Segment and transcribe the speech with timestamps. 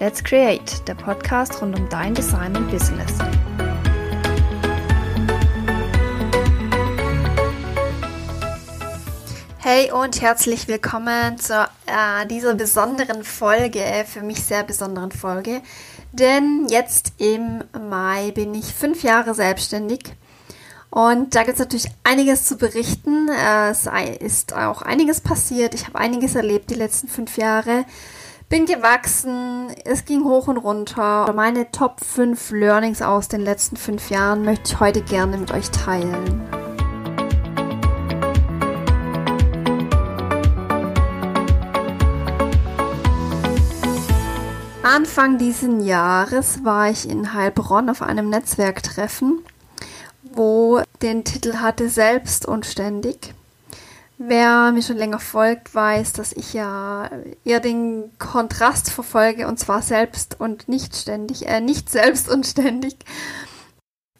[0.00, 3.12] Let's Create, der Podcast rund um dein Design und Business.
[9.58, 11.52] Hey und herzlich willkommen zu
[11.84, 15.60] äh, dieser besonderen Folge, für mich sehr besonderen Folge.
[16.12, 20.14] Denn jetzt im Mai bin ich fünf Jahre selbstständig
[20.88, 23.28] und da gibt es natürlich einiges zu berichten.
[23.28, 23.86] Äh, es
[24.18, 25.74] ist auch einiges passiert.
[25.74, 27.84] Ich habe einiges erlebt die letzten fünf Jahre.
[28.50, 31.32] Bin gewachsen, es ging hoch und runter.
[31.32, 35.70] Meine Top 5 Learnings aus den letzten fünf Jahren möchte ich heute gerne mit euch
[35.70, 36.42] teilen.
[44.82, 49.42] Anfang dieses Jahres war ich in Heilbronn auf einem Netzwerktreffen
[50.32, 53.34] wo den Titel hatte Selbst und ständig.
[54.22, 57.08] Wer mir schon länger folgt, weiß, dass ich ja
[57.42, 62.96] eher den Kontrast verfolge und zwar selbst und nicht ständig, äh, nicht selbst und ständig.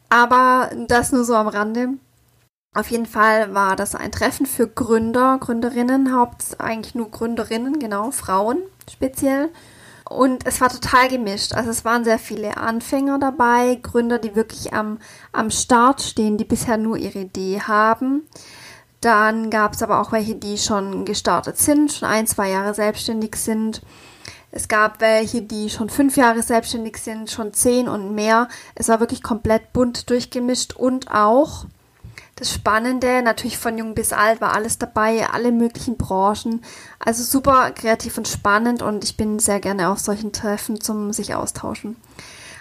[0.08, 1.98] Aber das nur so am Rande.
[2.74, 8.10] Auf jeden Fall war das ein Treffen für Gründer, Gründerinnen, haupt eigentlich nur Gründerinnen, genau,
[8.10, 9.50] Frauen speziell.
[10.08, 11.52] Und es war total gemischt.
[11.52, 14.98] Also es waren sehr viele Anfänger dabei, Gründer, die wirklich am,
[15.32, 18.22] am Start stehen, die bisher nur ihre Idee haben.
[19.00, 23.36] Dann gab es aber auch welche, die schon gestartet sind, schon ein, zwei Jahre selbstständig
[23.36, 23.80] sind.
[24.52, 28.48] Es gab welche, die schon fünf Jahre selbstständig sind, schon zehn und mehr.
[28.74, 31.66] Es war wirklich komplett bunt durchgemischt und auch
[32.40, 36.64] das Spannende, natürlich von jung bis alt war alles dabei, alle möglichen Branchen.
[36.98, 41.34] Also super kreativ und spannend und ich bin sehr gerne auf solchen Treffen zum sich
[41.34, 41.96] austauschen.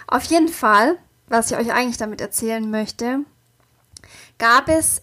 [0.06, 3.20] Auf jeden Fall, was ich euch eigentlich damit erzählen möchte,
[4.38, 5.00] gab es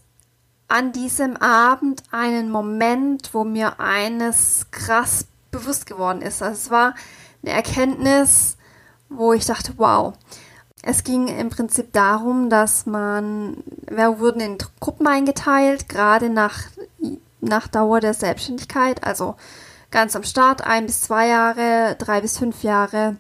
[0.68, 6.42] an diesem Abend einen Moment, wo mir eines krass bewusst geworden ist.
[6.42, 6.94] Also es war
[7.44, 8.58] eine Erkenntnis,
[9.10, 10.14] wo ich dachte, wow,
[10.84, 13.58] es ging im Prinzip darum, dass man,
[13.90, 16.64] wir wurden in Gruppen eingeteilt, gerade nach,
[17.42, 19.36] nach Dauer der Selbstständigkeit, also
[19.92, 23.16] ganz am Start ein bis zwei Jahre, drei bis fünf Jahre,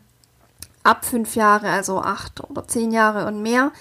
[0.83, 3.71] ab fünf Jahre, also acht oder zehn Jahre und mehr.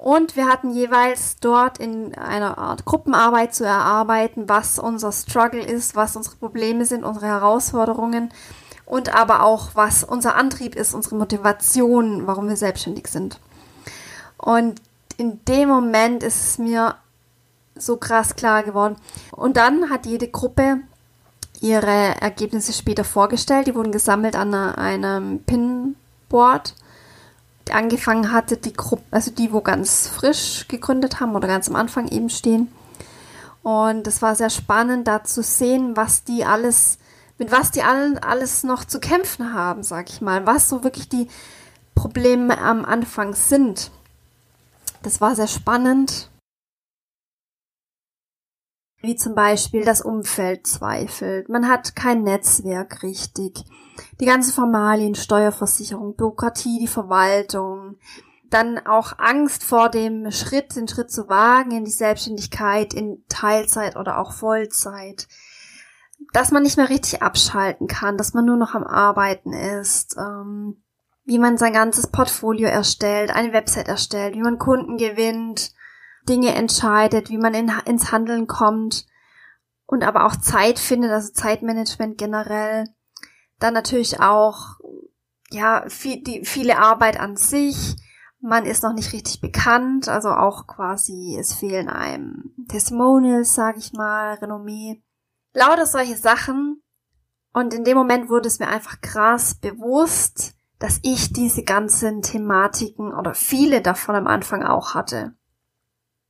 [0.00, 5.94] Und wir hatten jeweils dort in einer Art Gruppenarbeit zu erarbeiten, was unser Struggle ist,
[5.94, 8.32] was unsere Probleme sind, unsere Herausforderungen
[8.86, 13.40] und aber auch, was unser Antrieb ist, unsere Motivation, warum wir selbstständig sind.
[14.38, 14.80] Und
[15.18, 16.94] in dem Moment ist es mir
[17.76, 18.96] so krass klar geworden.
[19.32, 20.78] Und dann hat jede Gruppe
[21.60, 23.66] ihre Ergebnisse später vorgestellt.
[23.66, 26.74] Die wurden gesammelt an einem Pinboard.
[27.72, 32.08] Angefangen hatte die Gruppe, also die, wo ganz frisch gegründet haben oder ganz am Anfang
[32.08, 32.68] eben stehen.
[33.62, 36.98] Und es war sehr spannend, da zu sehen, was die alles
[37.40, 41.08] mit was die allen alles noch zu kämpfen haben, sag ich mal, was so wirklich
[41.08, 41.26] die
[41.94, 43.90] Probleme am Anfang sind.
[45.02, 46.29] Das war sehr spannend.
[49.02, 51.48] Wie zum Beispiel das Umfeld zweifelt.
[51.48, 53.64] Man hat kein Netzwerk richtig.
[54.20, 57.96] Die ganze Formalien, Steuerversicherung, Bürokratie, die Verwaltung.
[58.50, 63.96] Dann auch Angst vor dem Schritt, den Schritt zu wagen in die Selbstständigkeit, in Teilzeit
[63.96, 65.28] oder auch Vollzeit
[66.32, 70.82] dass man nicht mehr richtig abschalten kann, dass man nur noch am Arbeiten ist, ähm,
[71.24, 75.72] wie man sein ganzes Portfolio erstellt, eine Website erstellt, wie man Kunden gewinnt,
[76.28, 79.06] Dinge entscheidet, wie man in, ins Handeln kommt
[79.86, 82.88] und aber auch Zeit findet, also Zeitmanagement generell.
[83.58, 84.78] Dann natürlich auch,
[85.50, 87.96] ja, viel, die, viele Arbeit an sich.
[88.40, 93.92] Man ist noch nicht richtig bekannt, also auch quasi, es fehlen einem Testimonials, sag ich
[93.92, 95.02] mal, Renommee
[95.52, 96.82] lauter solche Sachen.
[97.52, 103.12] Und in dem Moment wurde es mir einfach krass bewusst, dass ich diese ganzen Thematiken
[103.12, 105.34] oder viele davon am Anfang auch hatte.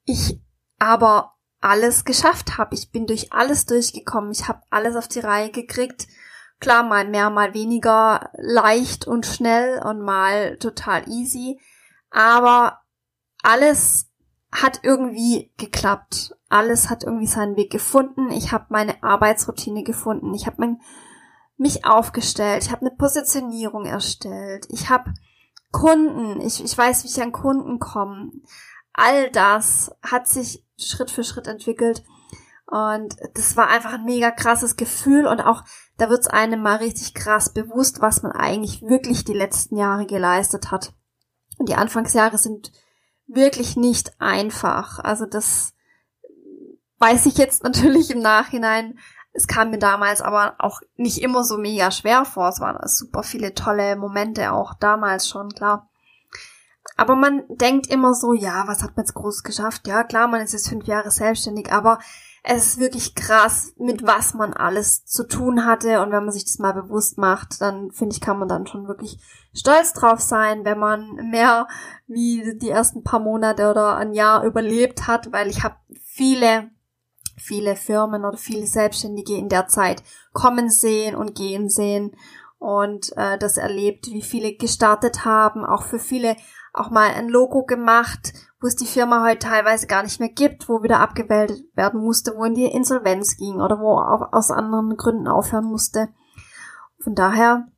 [0.04, 0.40] Ich
[0.78, 2.74] aber alles geschafft habe.
[2.74, 4.32] Ich bin durch alles durchgekommen.
[4.32, 6.06] Ich habe alles auf die Reihe gekriegt.
[6.58, 11.60] Klar, mal mehr, mal weniger leicht und schnell und mal total easy.
[12.10, 12.80] Aber
[13.42, 14.10] alles
[14.52, 16.34] hat irgendwie geklappt.
[16.48, 18.30] Alles hat irgendwie seinen Weg gefunden.
[18.30, 20.34] Ich habe meine Arbeitsroutine gefunden.
[20.34, 20.76] Ich habe
[21.56, 22.64] mich aufgestellt.
[22.64, 24.66] Ich habe eine Positionierung erstellt.
[24.70, 25.14] Ich habe
[25.70, 26.40] Kunden.
[26.40, 28.32] Ich, ich weiß, wie ich an Kunden komme.
[28.92, 32.04] All das hat sich Schritt für Schritt entwickelt.
[32.66, 35.64] Und das war einfach ein mega krasses Gefühl und auch
[35.96, 40.70] da wird's einem mal richtig krass bewusst, was man eigentlich wirklich die letzten Jahre geleistet
[40.70, 40.94] hat.
[41.58, 42.72] Und die Anfangsjahre sind
[43.26, 45.00] wirklich nicht einfach.
[45.00, 45.74] Also das
[46.98, 48.98] weiß ich jetzt natürlich im Nachhinein,
[49.32, 52.48] Es kam mir damals aber auch nicht immer so mega schwer vor.
[52.48, 55.89] Es waren super viele tolle Momente auch damals schon, klar.
[57.00, 59.88] Aber man denkt immer so, ja, was hat man jetzt groß geschafft?
[59.88, 61.98] Ja, klar, man ist jetzt fünf Jahre selbstständig, aber
[62.42, 66.02] es ist wirklich krass, mit was man alles zu tun hatte.
[66.02, 68.86] Und wenn man sich das mal bewusst macht, dann finde ich, kann man dann schon
[68.86, 69.18] wirklich
[69.54, 71.68] stolz drauf sein, wenn man mehr
[72.06, 76.68] wie die ersten paar Monate oder ein Jahr überlebt hat, weil ich habe viele,
[77.38, 80.02] viele Firmen oder viele Selbstständige in der Zeit
[80.34, 82.14] kommen sehen und gehen sehen
[82.60, 86.36] und äh, das erlebt, wie viele gestartet haben, auch für viele
[86.72, 90.68] auch mal ein Logo gemacht, wo es die Firma heute teilweise gar nicht mehr gibt,
[90.68, 94.96] wo wieder abgemeldet werden musste, wo in die Insolvenz ging oder wo auch aus anderen
[94.96, 96.08] Gründen aufhören musste.
[96.98, 97.68] Von daher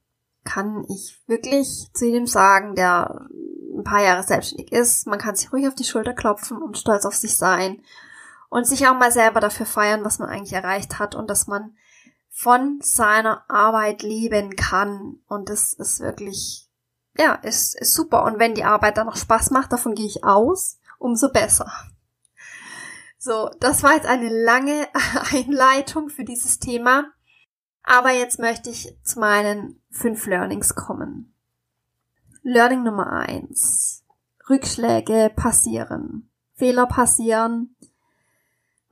[0.45, 3.29] kann ich wirklich zu jedem sagen, der
[3.77, 7.07] ein paar Jahre selbstständig ist, man kann sich ruhig auf die Schulter klopfen und stolz
[7.07, 7.83] auf sich sein
[8.49, 11.75] und sich auch mal selber dafür feiern, was man eigentlich erreicht hat und dass man
[12.29, 15.21] von seiner Arbeit leben kann.
[15.27, 16.69] Und das ist wirklich
[17.17, 18.25] ja, ist, ist super.
[18.25, 21.71] Und wenn die Arbeit dann noch Spaß macht, davon gehe ich aus, umso besser.
[23.19, 24.89] So, das war jetzt eine lange
[25.33, 27.13] Einleitung für dieses Thema.
[27.83, 31.35] Aber jetzt möchte ich zu meinen fünf Learnings kommen.
[32.43, 34.05] Learning Nummer eins:
[34.49, 36.31] Rückschläge passieren.
[36.55, 37.77] Fehler passieren.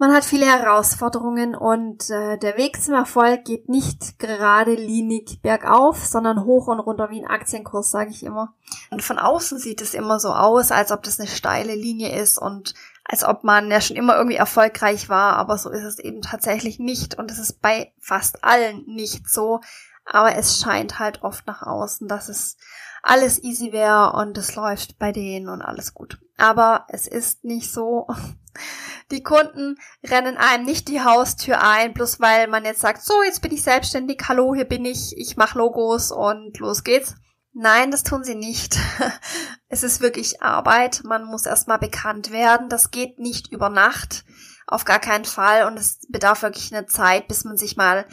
[0.01, 6.07] Man hat viele Herausforderungen und äh, der Weg zum Erfolg geht nicht gerade linig bergauf,
[6.07, 8.55] sondern hoch und runter wie ein Aktienkurs, sage ich immer.
[8.91, 12.39] Und von außen sieht es immer so aus, als ob das eine steile Linie ist
[12.39, 12.73] und
[13.05, 16.79] als ob man ja schon immer irgendwie erfolgreich war, aber so ist es eben tatsächlich
[16.79, 19.61] nicht und es ist bei fast allen nicht so,
[20.07, 22.57] aber es scheint halt oft nach außen, dass es
[23.03, 26.19] alles easy wäre und es läuft bei denen und alles gut.
[26.37, 28.07] Aber es ist nicht so.
[29.11, 33.43] Die Kunden rennen einem nicht die Haustür ein, bloß weil man jetzt sagt, so, jetzt
[33.43, 37.17] bin ich selbstständig, hallo, hier bin ich, ich mache Logos und los geht's.
[37.53, 38.79] Nein, das tun sie nicht.
[39.73, 41.03] Es ist wirklich Arbeit.
[41.05, 42.69] Man muss erstmal bekannt werden.
[42.69, 44.25] Das geht nicht über Nacht.
[44.67, 45.65] Auf gar keinen Fall.
[45.67, 48.05] Und es bedarf wirklich eine Zeit, bis man sich mal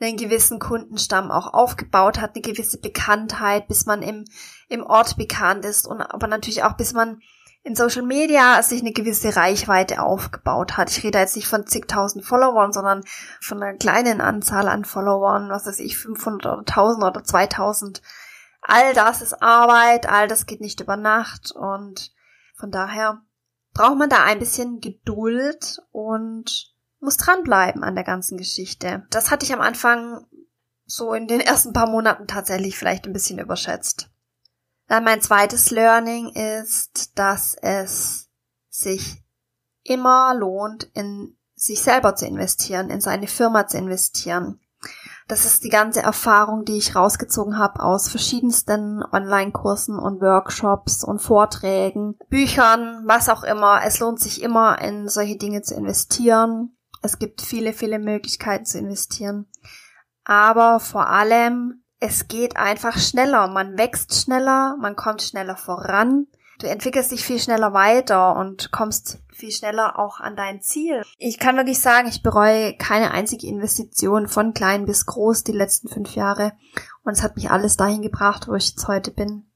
[0.00, 4.24] einen gewissen Kundenstamm auch aufgebaut hat, eine gewisse Bekanntheit, bis man im,
[4.68, 7.20] im Ort bekannt ist und aber natürlich auch bis man
[7.62, 10.90] in Social Media sich eine gewisse Reichweite aufgebaut hat.
[10.90, 13.02] Ich rede jetzt nicht von zigtausend Followern, sondern
[13.40, 18.00] von einer kleinen Anzahl an Followern, was weiß ich, 500 oder 1000 oder 2000.
[18.62, 22.12] All das ist Arbeit, all das geht nicht über Nacht und
[22.54, 23.22] von daher
[23.74, 26.69] braucht man da ein bisschen Geduld und
[27.00, 29.06] muss dranbleiben an der ganzen Geschichte.
[29.10, 30.26] Das hatte ich am Anfang
[30.84, 34.10] so in den ersten paar Monaten tatsächlich vielleicht ein bisschen überschätzt.
[34.86, 38.28] Dann mein zweites Learning ist, dass es
[38.68, 39.22] sich
[39.82, 44.60] immer lohnt, in sich selber zu investieren, in seine Firma zu investieren.
[45.28, 51.20] Das ist die ganze Erfahrung, die ich rausgezogen habe aus verschiedensten Online-Kursen und Workshops und
[51.20, 53.82] Vorträgen, Büchern, was auch immer.
[53.84, 56.76] Es lohnt sich immer, in solche Dinge zu investieren.
[57.02, 59.46] Es gibt viele, viele Möglichkeiten zu investieren.
[60.24, 63.46] Aber vor allem es geht einfach schneller.
[63.48, 66.26] Man wächst schneller, man kommt schneller voran.
[66.58, 71.02] Du entwickelst dich viel schneller weiter und kommst viel schneller auch an dein Ziel.
[71.18, 75.88] Ich kann wirklich sagen, ich bereue keine einzige Investition von klein bis groß die letzten
[75.88, 76.52] fünf Jahre.
[77.02, 79.49] Und es hat mich alles dahin gebracht, wo ich jetzt heute bin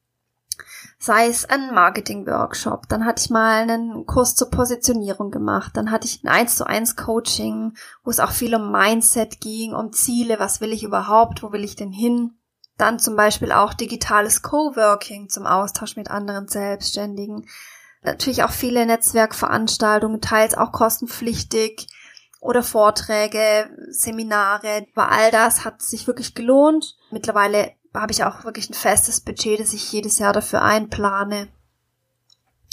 [1.04, 6.06] sei es ein Marketing-Workshop, dann hatte ich mal einen Kurs zur Positionierung gemacht, dann hatte
[6.06, 10.40] ich ein 1 zu 1 Coaching, wo es auch viel um Mindset ging, um Ziele,
[10.40, 12.38] was will ich überhaupt, wo will ich denn hin?
[12.78, 17.46] Dann zum Beispiel auch digitales Coworking zum Austausch mit anderen Selbstständigen.
[18.02, 21.86] Natürlich auch viele Netzwerkveranstaltungen, teils auch kostenpflichtig
[22.40, 24.86] oder Vorträge, Seminare.
[24.94, 26.96] Aber all das hat sich wirklich gelohnt.
[27.10, 31.48] Mittlerweile habe ich auch wirklich ein festes Budget, das ich jedes Jahr dafür einplane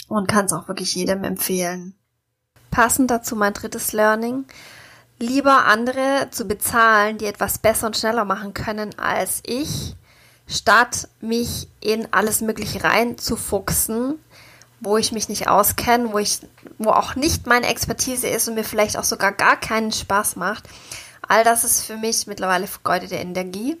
[0.08, 1.94] und kann es auch wirklich jedem empfehlen.
[2.70, 4.44] Passend dazu mein drittes Learning.
[5.18, 9.94] Lieber andere zu bezahlen, die etwas besser und schneller machen können als ich,
[10.48, 14.18] statt mich in alles Mögliche reinzufuchsen,
[14.80, 16.20] wo ich mich nicht auskenne, wo
[16.78, 20.68] wo auch nicht meine Expertise ist und mir vielleicht auch sogar gar keinen Spaß macht.
[21.28, 23.76] All das ist für mich mittlerweile vergeudete Energie.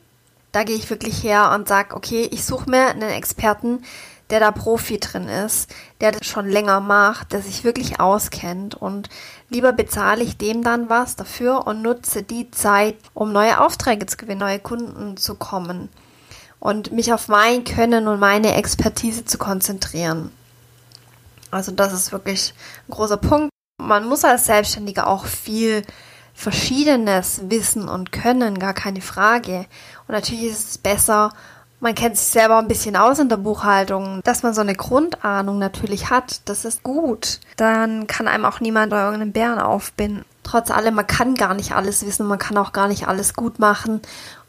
[0.52, 3.82] Da gehe ich wirklich her und sage, okay, ich suche mir einen Experten,
[4.30, 9.10] der da Profi drin ist, der das schon länger macht, der sich wirklich auskennt und
[9.50, 14.16] lieber bezahle ich dem dann was dafür und nutze die Zeit, um neue Aufträge zu
[14.16, 15.90] gewinnen, neue Kunden zu kommen
[16.60, 20.30] und mich auf mein Können und meine Expertise zu konzentrieren.
[21.50, 22.54] Also das ist wirklich
[22.88, 23.50] ein großer Punkt.
[23.82, 25.82] Man muss als Selbstständiger auch viel
[26.34, 29.66] verschiedenes Wissen und Können, gar keine Frage.
[30.06, 31.32] Und natürlich ist es besser,
[31.82, 35.58] man kennt sich selber ein bisschen aus in der Buchhaltung, dass man so eine Grundahnung
[35.58, 37.40] natürlich hat, das ist gut.
[37.56, 40.24] Dann kann einem auch niemand irgendeinen Bären aufbinden.
[40.44, 43.58] Trotz allem, man kann gar nicht alles wissen, man kann auch gar nicht alles gut
[43.58, 44.00] machen.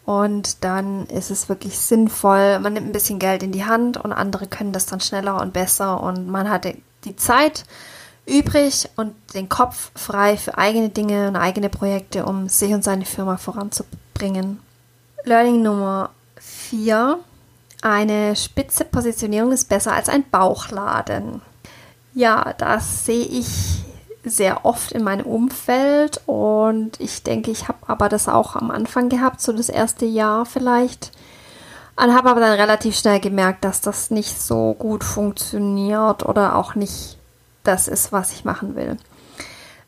[0.06, 4.14] Und dann ist es wirklich sinnvoll, man nimmt ein bisschen Geld in die Hand und
[4.14, 6.68] andere können das dann schneller und besser und man hat
[7.06, 7.64] die Zeit
[8.28, 13.06] übrig und den Kopf frei für eigene Dinge und eigene Projekte, um sich und seine
[13.06, 14.60] Firma voranzubringen.
[15.26, 17.18] Learning Nummer 4.
[17.82, 21.42] Eine spitze Positionierung ist besser als ein Bauchladen.
[22.14, 23.86] Ja, das sehe ich
[24.26, 29.08] sehr oft in meinem Umfeld und ich denke, ich habe aber das auch am Anfang
[29.08, 31.12] gehabt, so das erste Jahr vielleicht.
[31.96, 36.76] Und habe aber dann relativ schnell gemerkt, dass das nicht so gut funktioniert oder auch
[36.76, 37.18] nicht
[37.64, 38.98] das ist, was ich machen will.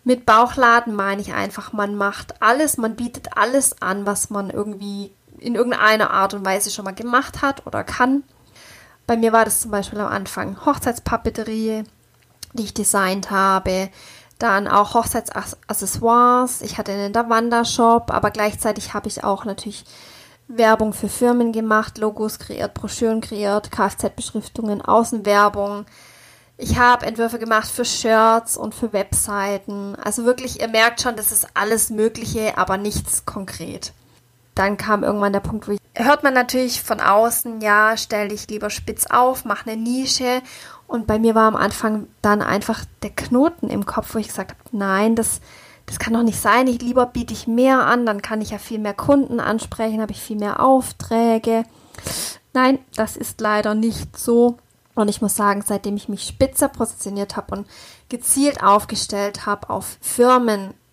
[0.05, 5.11] Mit Bauchladen meine ich einfach, man macht alles, man bietet alles an, was man irgendwie
[5.45, 8.23] in irgendeiner Art und Weise schon mal gemacht hat oder kann.
[9.07, 11.83] Bei mir war das zum Beispiel am Anfang Hochzeitspapeterie,
[12.53, 13.89] die ich designt habe,
[14.39, 16.61] dann auch Hochzeitsaccessoires.
[16.61, 19.85] Ich hatte einen Davanda-Shop, aber gleichzeitig habe ich auch natürlich
[20.47, 25.85] Werbung für Firmen gemacht, Logos kreiert, Broschüren kreiert, Kfz-Beschriftungen, Außenwerbung.
[26.57, 29.95] Ich habe Entwürfe gemacht für Shirts und für Webseiten.
[29.95, 33.93] Also wirklich, ihr merkt schon, das ist alles Mögliche, aber nichts konkret
[34.55, 38.47] dann kam irgendwann der Punkt, wo ich, hört man natürlich von außen, ja, stell dich
[38.49, 40.41] lieber spitz auf, mach eine Nische.
[40.87, 44.51] Und bei mir war am Anfang dann einfach der Knoten im Kopf, wo ich gesagt
[44.51, 45.41] habe, nein, das,
[45.85, 46.67] das kann doch nicht sein.
[46.67, 50.13] Ich lieber biete ich mehr an, dann kann ich ja viel mehr Kunden ansprechen, habe
[50.13, 51.63] ich viel mehr Aufträge.
[52.53, 54.57] Nein, das ist leider nicht so.
[54.93, 57.67] Und ich muss sagen, seitdem ich mich spitzer positioniert habe und
[58.07, 59.97] gezielt aufgestellt habe auf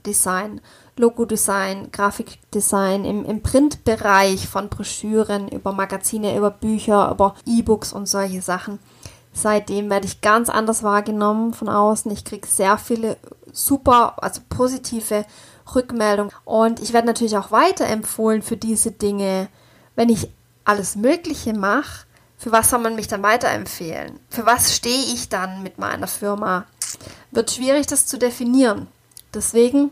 [0.03, 0.61] Firmendesign
[0.97, 8.43] Logodesign, Grafikdesign im, im Printbereich von Broschüren, über Magazine, über Bücher, über E-Books und solche
[8.43, 8.79] Sachen.
[9.33, 12.11] Seitdem werde ich ganz anders wahrgenommen von außen.
[12.13, 13.17] Ich kriege sehr viele
[13.53, 15.25] super, also positive
[15.75, 16.31] Rückmeldungen.
[16.45, 19.49] Und ich werde natürlich auch weiterempfohlen für diese Dinge.
[19.97, 20.29] Wenn ich
[20.65, 22.05] alles Mögliche mache,
[22.37, 24.21] für was soll man mich dann weiterempfehlen?
[24.29, 26.67] Für was stehe ich dann mit meiner Firma?
[27.31, 28.89] Wird schwierig, das zu definieren.
[29.35, 29.91] Deswegen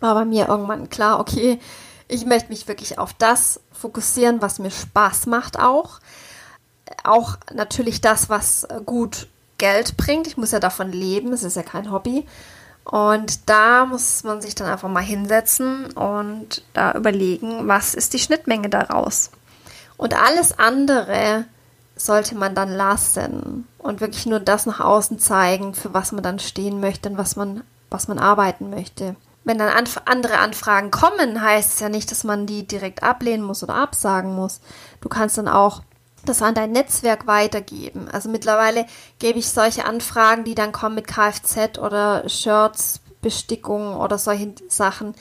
[0.00, 1.60] war bei mir irgendwann klar, okay,
[2.08, 6.00] ich möchte mich wirklich auf das fokussieren, was mir Spaß macht auch.
[7.04, 10.26] Auch natürlich das, was gut Geld bringt.
[10.26, 12.26] Ich muss ja davon leben, es ist ja kein Hobby.
[12.84, 18.18] Und da muss man sich dann einfach mal hinsetzen und da überlegen, was ist die
[18.18, 19.30] Schnittmenge daraus.
[19.96, 21.44] Und alles andere
[21.94, 26.38] sollte man dann lassen und wirklich nur das nach außen zeigen, für was man dann
[26.38, 31.42] stehen möchte und was man, was man arbeiten möchte wenn dann anf andere Anfragen kommen,
[31.42, 34.60] heißt es ja nicht, dass man die direkt ablehnen muss oder absagen muss.
[35.00, 35.82] Du kannst dann auch
[36.24, 38.08] das an dein Netzwerk weitergeben.
[38.12, 38.86] Also mittlerweile
[39.18, 45.14] gebe ich solche Anfragen, die dann kommen mit Kfz oder Shirts, Bestickung oder solchen Sachen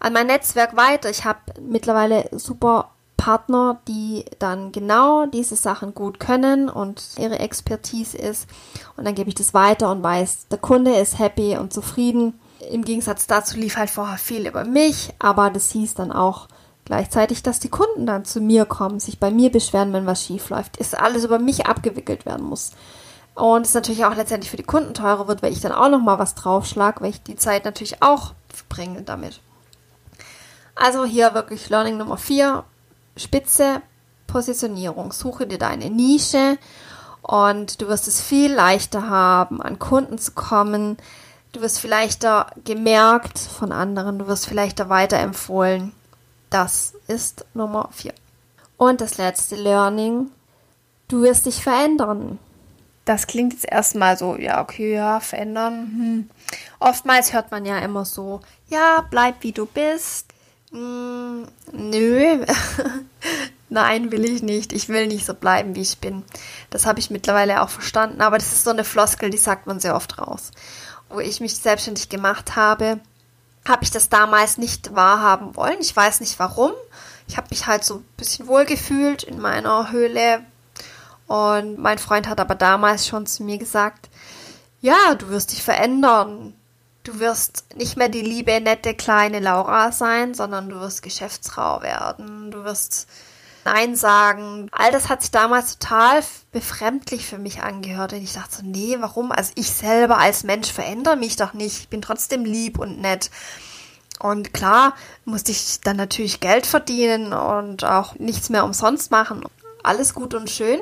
[0.00, 1.10] an mein Netzwerk weiter.
[1.10, 2.90] Ich habe mittlerweile super
[3.26, 8.46] Partner, die dann genau diese Sachen gut können und ihre Expertise ist.
[8.96, 12.38] Und dann gebe ich das weiter und weiß, der Kunde ist happy und zufrieden
[12.70, 16.46] im Gegensatz dazu lief halt vorher viel über mich, aber das hieß dann auch
[16.84, 20.48] gleichzeitig, dass die Kunden dann zu mir kommen, sich bei mir beschweren, wenn was schief
[20.50, 22.70] läuft, ist alles über mich abgewickelt werden muss.
[23.34, 26.20] Und es natürlich auch letztendlich für die Kunden teurer wird, weil ich dann auch nochmal
[26.20, 29.40] was draufschlag, weil ich die Zeit natürlich auch verbringe damit.
[30.76, 32.64] Also hier wirklich Learning Nummer 4,
[33.16, 33.82] Spitze,
[34.26, 35.12] Positionierung.
[35.12, 36.58] Suche dir deine Nische
[37.22, 40.96] und du wirst es viel leichter haben, an Kunden zu kommen,
[41.56, 45.92] Du wirst vielleicht da gemerkt von anderen, du wirst vielleicht da weiterempfohlen.
[46.50, 48.12] Das ist Nummer 4.
[48.76, 50.30] Und das letzte Learning,
[51.08, 52.38] du wirst dich verändern.
[53.06, 55.72] Das klingt jetzt erstmal so, ja, okay, ja, verändern.
[55.74, 56.30] Hm.
[56.78, 60.25] Oftmals hört man ja immer so, ja, bleib wie du bist.
[60.70, 62.44] Hm, nö,
[63.68, 64.72] nein, will ich nicht.
[64.72, 66.24] Ich will nicht so bleiben, wie ich bin.
[66.70, 69.80] Das habe ich mittlerweile auch verstanden, aber das ist so eine Floskel, die sagt man
[69.80, 70.52] sehr oft raus
[71.08, 73.00] wo ich mich selbstständig gemacht habe,
[73.66, 75.78] habe ich das damals nicht wahrhaben wollen.
[75.80, 76.72] Ich weiß nicht warum.
[77.28, 80.44] Ich habe mich halt so ein bisschen wohlgefühlt in meiner Höhle.
[81.26, 84.08] Und mein Freund hat aber damals schon zu mir gesagt,
[84.80, 86.54] ja, du wirst dich verändern.
[87.06, 92.50] Du wirst nicht mehr die liebe, nette, kleine Laura sein, sondern du wirst Geschäftsfrau werden.
[92.50, 93.06] Du wirst
[93.64, 94.68] Nein sagen.
[94.72, 98.12] All das hat sich damals total befremdlich für mich angehört.
[98.12, 99.30] Und ich dachte so, nee, warum?
[99.30, 101.78] Also ich selber als Mensch verändere mich doch nicht.
[101.78, 103.30] Ich bin trotzdem lieb und nett.
[104.18, 109.44] Und klar musste ich dann natürlich Geld verdienen und auch nichts mehr umsonst machen.
[109.84, 110.80] Alles gut und schön.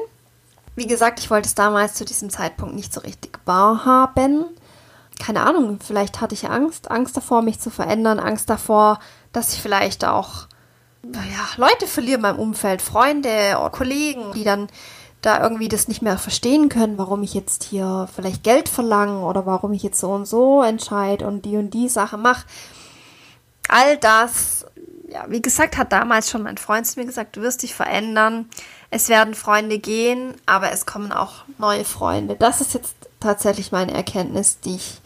[0.74, 4.46] Wie gesagt, ich wollte es damals zu diesem Zeitpunkt nicht so richtig wahrhaben.
[5.20, 8.98] Keine Ahnung, vielleicht hatte ich Angst, Angst davor, mich zu verändern, Angst davor,
[9.32, 10.48] dass ich vielleicht auch
[11.12, 14.68] ja, Leute verliere in meinem Umfeld, Freunde oder Kollegen, die dann
[15.24, 19.46] da irgendwie das nicht mehr verstehen können, warum ich jetzt hier vielleicht Geld verlange oder
[19.46, 22.44] warum ich jetzt so und so entscheide und die und die Sache mache.
[23.68, 24.66] All das,
[25.08, 28.50] ja, wie gesagt, hat damals schon mein Freund zu mir gesagt, du wirst dich verändern.
[28.90, 32.36] Es werden Freunde gehen, aber es kommen auch neue Freunde.
[32.38, 35.00] Das ist jetzt tatsächlich meine Erkenntnis, die ich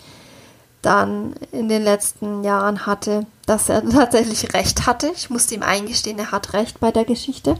[0.88, 5.12] dann in den letzten Jahren hatte, dass er tatsächlich recht hatte.
[5.14, 7.56] Ich musste ihm eingestehen, er hat recht bei der Geschichte.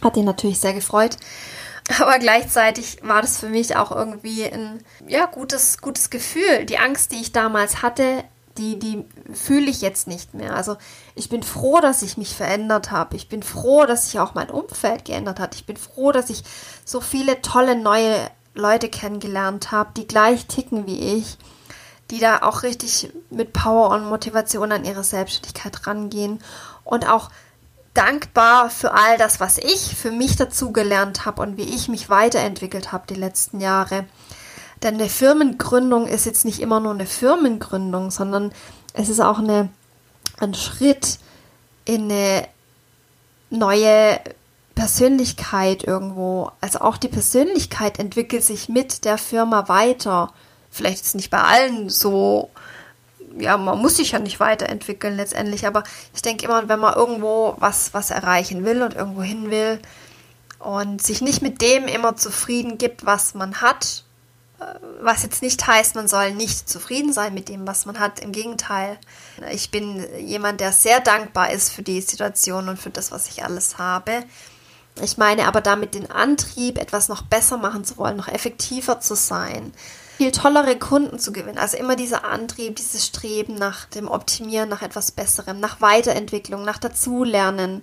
[0.00, 1.16] Hat ihn natürlich sehr gefreut.
[2.00, 6.64] Aber gleichzeitig war das für mich auch irgendwie ein ja, gutes, gutes Gefühl.
[6.64, 8.22] Die Angst, die ich damals hatte,
[8.56, 10.54] die, die fühle ich jetzt nicht mehr.
[10.54, 10.76] Also
[11.16, 13.16] ich bin froh, dass ich mich verändert habe.
[13.16, 15.56] Ich bin froh, dass sich auch mein Umfeld geändert hat.
[15.56, 16.44] Ich bin froh, dass ich
[16.84, 21.36] so viele tolle neue Leute kennengelernt habe, die gleich ticken wie ich,
[22.10, 26.40] die da auch richtig mit Power und Motivation an ihre Selbstständigkeit rangehen
[26.84, 27.30] und auch
[27.94, 32.92] dankbar für all das, was ich für mich dazugelernt habe und wie ich mich weiterentwickelt
[32.92, 34.04] habe die letzten Jahre.
[34.82, 38.52] Denn eine Firmengründung ist jetzt nicht immer nur eine Firmengründung, sondern
[38.92, 39.70] es ist auch eine,
[40.38, 41.18] ein Schritt
[41.84, 42.46] in eine
[43.50, 44.20] neue
[44.74, 46.50] Persönlichkeit irgendwo.
[46.60, 50.32] Also auch die Persönlichkeit entwickelt sich mit der Firma weiter.
[50.74, 52.50] Vielleicht ist nicht bei allen so
[53.38, 57.54] ja, man muss sich ja nicht weiterentwickeln letztendlich, aber ich denke immer, wenn man irgendwo
[57.58, 59.80] was, was erreichen will und irgendwo hin will
[60.58, 64.04] und sich nicht mit dem immer zufrieden gibt, was man hat,
[64.60, 64.64] äh,
[65.00, 68.20] was jetzt nicht heißt, man soll nicht zufrieden sein mit dem, was man hat.
[68.20, 68.98] Im Gegenteil,
[69.50, 73.44] ich bin jemand, der sehr dankbar ist für die Situation und für das, was ich
[73.44, 74.24] alles habe.
[75.02, 79.16] Ich meine aber damit den Antrieb, etwas noch besser machen zu wollen, noch effektiver zu
[79.16, 79.72] sein,
[80.16, 81.58] viel tollere Kunden zu gewinnen.
[81.58, 86.78] Also immer dieser Antrieb, dieses Streben nach dem Optimieren, nach etwas Besserem, nach Weiterentwicklung, nach
[86.78, 87.82] Dazulernen.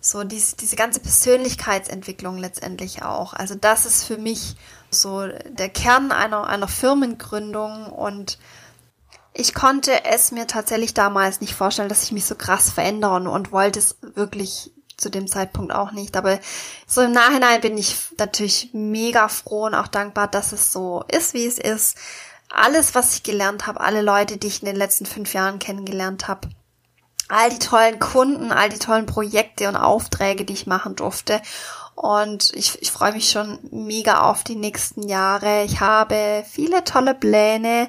[0.00, 3.34] So diese, diese ganze Persönlichkeitsentwicklung letztendlich auch.
[3.34, 4.56] Also das ist für mich
[4.90, 8.38] so der Kern einer, einer Firmengründung und
[9.34, 13.26] ich konnte es mir tatsächlich damals nicht vorstellen, dass ich mich so krass verändere und,
[13.26, 14.72] und wollte es wirklich
[15.02, 16.16] zu dem Zeitpunkt auch nicht.
[16.16, 16.38] Aber
[16.86, 21.34] so im Nachhinein bin ich natürlich mega froh und auch dankbar, dass es so ist,
[21.34, 21.98] wie es ist.
[22.50, 26.28] Alles, was ich gelernt habe, alle Leute, die ich in den letzten fünf Jahren kennengelernt
[26.28, 26.48] habe,
[27.28, 31.40] all die tollen Kunden, all die tollen Projekte und Aufträge, die ich machen durfte.
[31.94, 35.64] Und ich, ich freue mich schon mega auf die nächsten Jahre.
[35.64, 37.88] Ich habe viele tolle Pläne.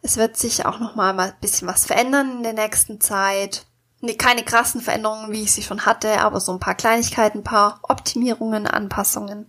[0.00, 3.66] Es wird sich auch noch mal ein bisschen was verändern in der nächsten Zeit
[4.02, 7.44] nee, keine krassen Veränderungen, wie ich sie schon hatte, aber so ein paar Kleinigkeiten, ein
[7.44, 9.48] paar Optimierungen, Anpassungen,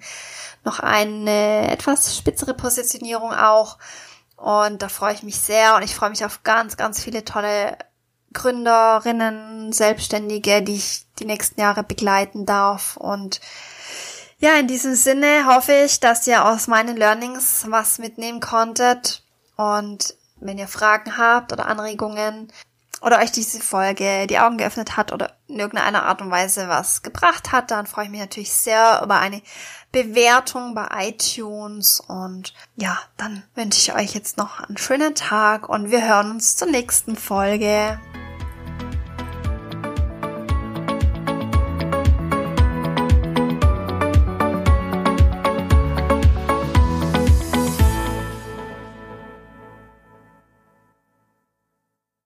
[0.63, 3.78] noch eine etwas spitzere Positionierung auch.
[4.38, 7.78] Und da freue ich mich sehr und ich freue mich auf ganz, ganz viele tolle
[8.34, 12.98] Gründerinnen, Selbstständige, die ich die nächsten Jahre begleiten darf.
[12.98, 13.42] Und
[14.39, 19.24] ja, in diesem Sinne hoffe ich, dass ihr aus meinen Learnings was mitnehmen konntet.
[19.56, 22.52] Und wenn ihr Fragen habt oder Anregungen,
[23.04, 27.04] oder euch diese Folge die Augen geöffnet hat oder in irgendeiner Art und Weise was
[27.04, 29.42] gebracht hat, dann freue ich mich natürlich sehr über eine
[29.92, 35.92] Bewertung bei iTunes und ja, dann wünsche ich euch jetzt noch einen schönen Tag und
[35.92, 38.00] wir hören uns zur nächsten Folge.